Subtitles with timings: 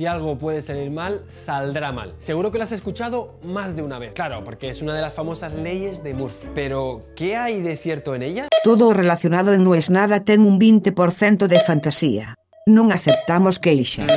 [0.00, 2.14] Si algo puede salir mal, saldrá mal.
[2.20, 4.14] Seguro que lo has escuchado más de una vez.
[4.14, 6.48] Claro, porque es una de las famosas leyes de Murphy.
[6.54, 8.48] Pero, ¿qué hay de cierto en ella?
[8.64, 12.34] Todo relacionado en No es nada ten un 20% de fantasía.
[12.64, 14.08] Non aceptamos queixas.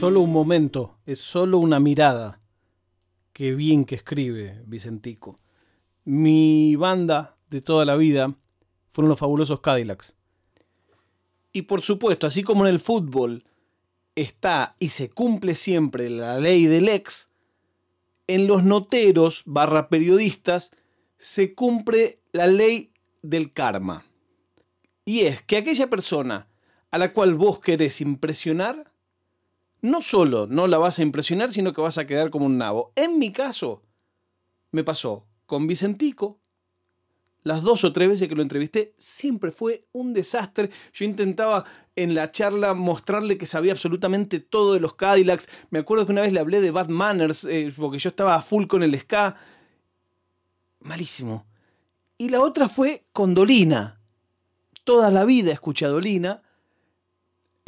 [0.00, 2.40] Solo un momento, es solo una mirada.
[3.34, 5.40] Qué bien que escribe Vicentico.
[6.08, 8.34] Mi banda de toda la vida
[8.92, 10.14] fueron los fabulosos Cadillacs.
[11.52, 13.44] Y por supuesto, así como en el fútbol
[14.14, 17.30] está y se cumple siempre la ley del ex,
[18.26, 20.72] en los noteros barra periodistas
[21.18, 24.04] se cumple la ley del karma.
[25.04, 26.48] Y es que aquella persona
[26.90, 28.92] a la cual vos querés impresionar,
[29.80, 32.92] no solo no la vas a impresionar, sino que vas a quedar como un nabo.
[32.96, 33.82] En mi caso,
[34.72, 36.39] me pasó con Vicentico.
[37.42, 40.70] Las dos o tres veces que lo entrevisté, siempre fue un desastre.
[40.92, 41.64] Yo intentaba
[41.96, 45.48] en la charla mostrarle que sabía absolutamente todo de los Cadillacs.
[45.70, 48.42] Me acuerdo que una vez le hablé de Bad Manners, eh, porque yo estaba a
[48.42, 49.36] full con el ska.
[50.80, 51.46] Malísimo.
[52.18, 54.00] Y la otra fue con Dolina.
[54.84, 56.42] Toda la vida escuché a Dolina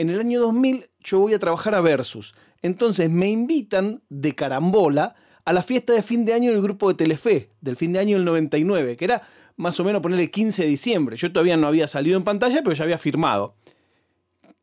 [0.03, 2.35] en el año 2000 yo voy a trabajar a Versus.
[2.61, 5.15] Entonces me invitan de carambola
[5.45, 8.17] a la fiesta de fin de año del grupo de Telefe, del fin de año
[8.17, 9.23] del 99, que era
[9.57, 11.17] más o menos ponerle 15 de diciembre.
[11.17, 13.55] Yo todavía no había salido en pantalla, pero ya había firmado.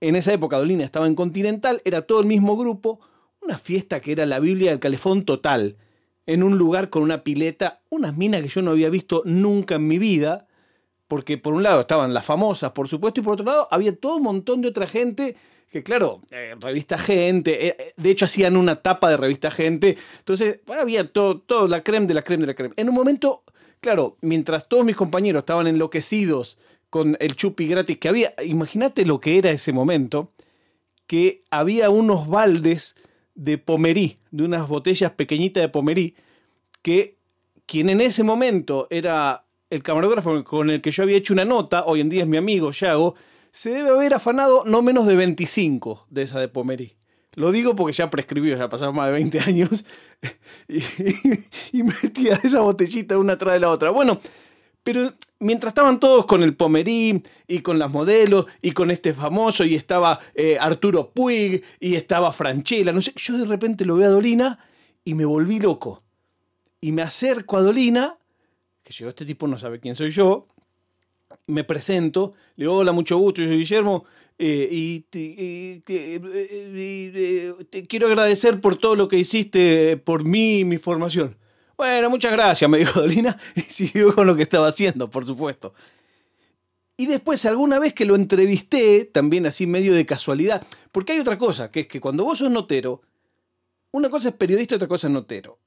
[0.01, 3.01] En esa época Dolina estaba en Continental, era todo el mismo grupo,
[3.41, 5.77] una fiesta que era la Biblia del Calefón total,
[6.25, 9.87] en un lugar con una pileta, unas minas que yo no había visto nunca en
[9.87, 10.47] mi vida,
[11.07, 14.17] porque por un lado estaban las famosas, por supuesto, y por otro lado había todo
[14.17, 15.35] un montón de otra gente
[15.69, 19.97] que, claro, eh, revista Gente, eh, eh, de hecho hacían una tapa de revista Gente,
[20.19, 22.73] entonces había todo, todo, la creme de la creme de la creme.
[22.77, 23.43] En un momento,
[23.79, 26.57] claro, mientras todos mis compañeros estaban enloquecidos
[26.89, 30.31] con el chupi gratis que había, imagínate lo que era ese momento,
[31.05, 32.95] que había unos baldes
[33.35, 36.15] de pomerí, de unas botellas pequeñitas de pomerí,
[36.81, 37.17] que
[37.65, 41.85] quien en ese momento era el camarógrafo con el que yo había hecho una nota,
[41.85, 43.15] hoy en día es mi amigo Yago,
[43.51, 46.95] se debe haber afanado no menos de 25 de esa de Pomerí.
[47.33, 49.85] Lo digo porque ya prescribió, ya pasaron más de 20 años,
[50.67, 53.91] y, metía esa botellita una atrás de la otra.
[53.91, 54.19] Bueno,
[54.83, 59.63] pero mientras estaban todos con el Pomerí y con las modelos y con este famoso
[59.63, 64.07] y estaba eh, Arturo Puig y estaba Franchella, no sé, yo de repente lo veo
[64.07, 64.59] a Dolina
[65.05, 66.03] y me volví loco.
[66.81, 68.17] Y me acerco a Dolina
[68.89, 70.47] que llegó este tipo, no sabe quién soy yo,
[71.49, 74.05] me presento, le digo, hola, mucho gusto, yo soy Guillermo,
[74.37, 80.65] eh, y, te, eh, te, quiero agradecer por todo lo que hiciste por mí y
[80.65, 81.35] mi formación.
[81.75, 85.73] Bueno, muchas gracias, me dijo Dolina, y siguió con lo que estaba haciendo, por supuesto.
[86.95, 91.37] Y después, alguna vez que lo entrevisté, también así medio de casualidad, porque hay otra
[91.37, 93.01] cosa, que es que cuando vos sos notero,
[93.91, 95.59] una cosa es periodista y otra cosa es notero.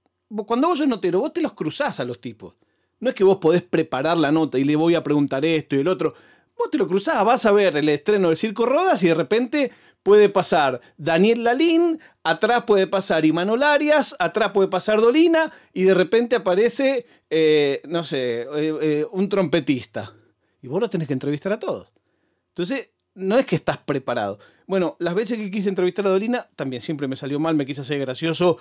[0.47, 2.55] Cuando vos sos notero, vos te los cruzás a los tipos.
[3.03, 5.81] No es que vos podés preparar la nota y le voy a preguntar esto y
[5.81, 6.15] el otro.
[6.57, 9.73] Vos te lo cruzás, vas a ver el estreno del Circo Rodas y de repente
[10.05, 15.95] puede pasar Daniel Lalín, atrás puede pasar Imanol Arias, atrás puede pasar Dolina y de
[15.95, 18.47] repente aparece, eh, no sé, eh,
[18.81, 20.15] eh, un trompetista.
[20.63, 21.89] Y vos lo tenés que entrevistar a todos.
[22.51, 24.39] Entonces, no es que estás preparado.
[24.69, 27.81] Bueno, las veces que quise entrevistar a Dolina, también siempre me salió mal, me quise
[27.81, 28.59] hacer gracioso.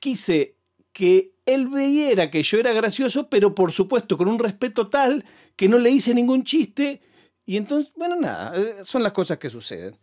[0.00, 0.56] Quise
[0.90, 5.24] que él veía que yo era gracioso, pero por supuesto con un respeto tal
[5.56, 7.00] que no le hice ningún chiste.
[7.46, 9.96] Y entonces, bueno, nada, eh, son las cosas que suceden.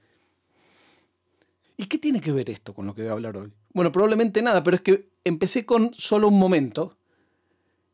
[1.77, 3.53] ¿Y qué tiene que ver esto con lo que voy a hablar hoy?
[3.73, 6.97] Bueno, probablemente nada, pero es que empecé con solo un momento.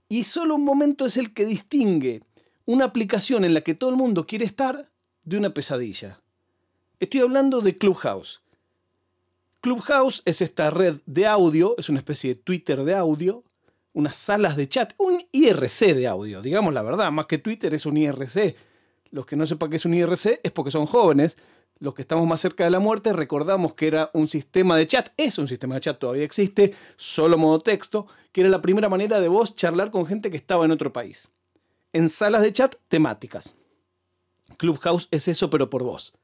[0.08, 2.24] Y solo un momento es el que distingue
[2.66, 4.90] una aplicación en la que todo el mundo quiere estar
[5.26, 6.22] de una pesadilla.
[7.02, 8.41] Estoy hablando de Clubhouse.
[9.62, 13.44] Clubhouse es esta red de audio, es una especie de Twitter de audio,
[13.94, 17.86] unas salas de chat, un IRC de audio, digamos la verdad, más que Twitter es
[17.86, 18.56] un IRC.
[19.12, 21.38] Los que no sepan qué es un IRC es porque son jóvenes.
[21.78, 25.10] Los que estamos más cerca de la muerte recordamos que era un sistema de chat,
[25.16, 29.22] es un sistema de chat, todavía existe, solo modo texto, que era la primera manera
[29.22, 31.30] de vos charlar con gente que estaba en otro país.
[31.94, 33.56] En salas de chat temáticas.
[34.58, 36.16] Clubhouse es eso, pero por vos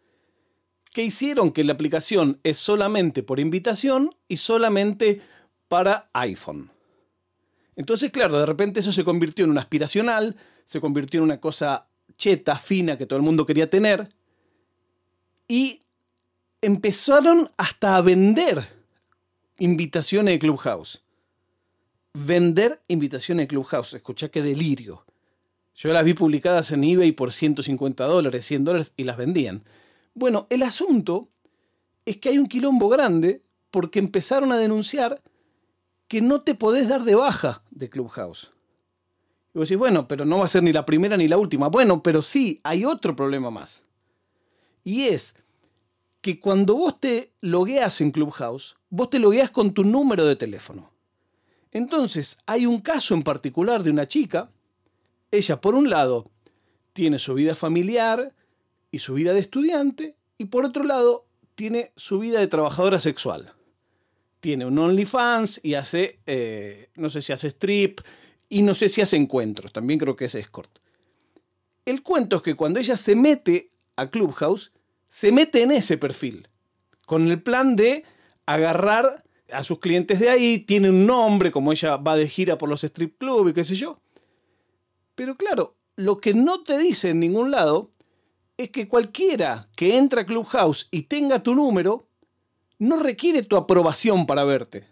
[0.91, 5.21] que hicieron que la aplicación es solamente por invitación y solamente
[5.67, 6.71] para iPhone.
[7.75, 10.35] Entonces, claro, de repente eso se convirtió en un aspiracional,
[10.65, 11.87] se convirtió en una cosa
[12.17, 14.09] cheta, fina, que todo el mundo quería tener,
[15.47, 15.81] y
[16.61, 18.67] empezaron hasta a vender
[19.59, 21.03] invitaciones de Clubhouse.
[22.13, 23.93] Vender invitaciones de Clubhouse.
[23.93, 25.05] Escucha qué delirio.
[25.75, 29.63] Yo las vi publicadas en eBay por 150 dólares, 100 dólares y las vendían.
[30.17, 31.29] Bueno, el asunto
[32.03, 35.21] es que hay un quilombo grande porque empezaron a denunciar
[36.07, 38.51] que no te podés dar de baja de Clubhouse.
[39.53, 41.67] Y vos decís, bueno, pero no va a ser ni la primera ni la última.
[41.67, 43.83] Bueno, pero sí, hay otro problema más.
[44.83, 45.35] Y es
[46.21, 50.89] que cuando vos te logueas en Clubhouse, vos te logueas con tu número de teléfono.
[51.71, 54.49] Entonces, hay un caso en particular de una chica.
[55.29, 56.31] Ella, por un lado,
[56.93, 58.33] tiene su vida familiar
[58.91, 61.25] y su vida de estudiante, y por otro lado,
[61.55, 63.53] tiene su vida de trabajadora sexual.
[64.39, 68.01] Tiene un OnlyFans y hace, eh, no sé si hace strip,
[68.49, 70.79] y no sé si hace encuentros, también creo que es escort.
[71.85, 74.71] El cuento es que cuando ella se mete a Clubhouse,
[75.09, 76.47] se mete en ese perfil,
[77.05, 78.03] con el plan de
[78.45, 82.69] agarrar a sus clientes de ahí, tiene un nombre, como ella va de gira por
[82.69, 83.99] los strip clubs y qué sé yo.
[85.15, 87.91] Pero claro, lo que no te dice en ningún lado
[88.57, 92.07] es que cualquiera que entra a Clubhouse y tenga tu número,
[92.79, 94.87] no requiere tu aprobación para verte.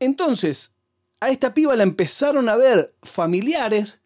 [0.00, 0.74] Entonces,
[1.20, 4.02] a esta piba la empezaron a ver familiares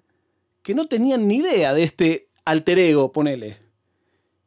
[0.63, 3.59] que no tenían ni idea de este alter ego, ponele.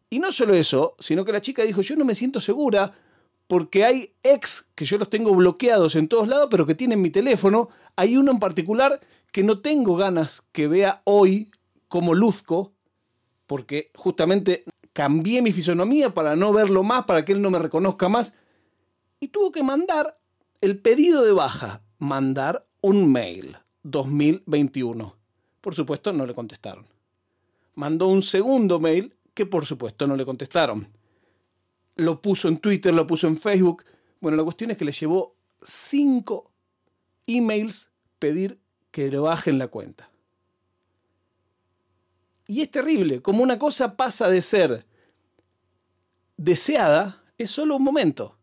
[0.09, 2.93] Y no solo eso, sino que la chica dijo, yo no me siento segura
[3.47, 7.09] porque hay ex que yo los tengo bloqueados en todos lados, pero que tienen mi
[7.09, 7.69] teléfono.
[7.95, 8.99] Hay uno en particular
[9.31, 11.51] que no tengo ganas que vea hoy
[11.87, 12.73] como luzco,
[13.51, 14.63] porque justamente
[14.93, 18.37] cambié mi fisonomía para no verlo más, para que él no me reconozca más.
[19.19, 20.17] Y tuvo que mandar
[20.61, 25.17] el pedido de baja, mandar un mail 2021.
[25.59, 26.85] Por supuesto, no le contestaron.
[27.75, 30.87] Mandó un segundo mail que por supuesto no le contestaron
[31.95, 33.83] lo puso en Twitter, lo puso en Facebook.
[34.19, 36.51] Bueno, la cuestión es que le llevó cinco
[37.27, 38.59] emails pedir
[38.91, 40.10] que le bajen la cuenta.
[42.51, 44.85] Y es terrible, como una cosa pasa de ser
[46.35, 48.35] deseada, es solo un momento.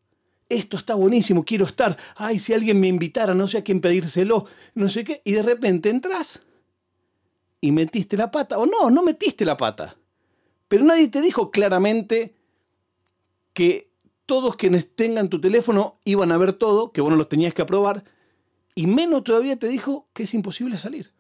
[0.49, 1.95] Esto está buenísimo, quiero estar.
[2.17, 5.21] Ay, si alguien me invitara, no sé a quién pedírselo, no sé qué.
[5.27, 6.41] Y de repente entras
[7.61, 8.57] y metiste la pata.
[8.57, 9.99] O no, no metiste la pata.
[10.69, 12.35] Pero nadie te dijo claramente
[13.53, 13.91] que
[14.25, 17.61] todos quienes tengan tu teléfono iban a ver todo, que vos no los tenías que
[17.61, 18.05] aprobar,
[18.75, 21.13] y menos todavía te dijo que es imposible salir.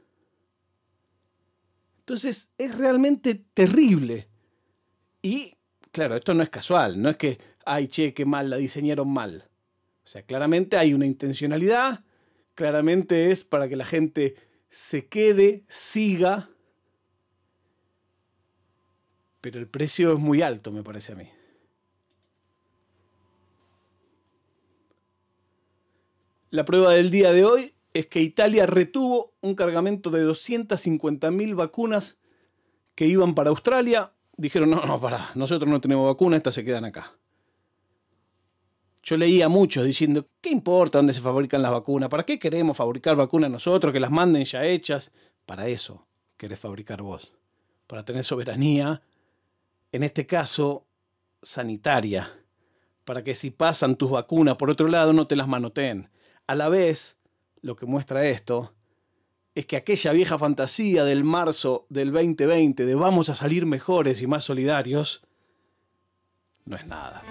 [2.08, 4.30] Entonces es realmente terrible.
[5.20, 5.58] Y
[5.92, 9.50] claro, esto no es casual, no es que, ay, che, qué mal, la diseñaron mal.
[10.04, 12.02] O sea, claramente hay una intencionalidad,
[12.54, 14.36] claramente es para que la gente
[14.70, 16.48] se quede, siga,
[19.42, 21.28] pero el precio es muy alto, me parece a mí.
[26.48, 32.20] La prueba del día de hoy es que Italia retuvo un cargamento de 250.000 vacunas
[32.94, 34.12] que iban para Australia.
[34.36, 37.14] Dijeron, no, no, para, nosotros no tenemos vacunas, estas se quedan acá.
[39.02, 42.08] Yo leía a muchos diciendo, ¿qué importa dónde se fabrican las vacunas?
[42.08, 45.12] ¿Para qué queremos fabricar vacunas nosotros, que las manden ya hechas?
[45.46, 46.06] Para eso
[46.36, 47.32] querés fabricar vos,
[47.86, 49.02] para tener soberanía,
[49.92, 50.86] en este caso
[51.42, 52.32] sanitaria,
[53.04, 56.10] para que si pasan tus vacunas por otro lado no te las manoteen
[56.46, 57.17] a la vez,
[57.62, 58.74] lo que muestra esto
[59.54, 64.26] es que aquella vieja fantasía del marzo del 2020 de vamos a salir mejores y
[64.26, 65.22] más solidarios,
[66.64, 67.22] no es nada.